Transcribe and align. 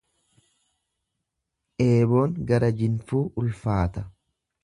Eeboon 1.87 2.33
gara 2.53 2.71
jinfuu 2.81 3.23
ulfaata. 3.43 4.07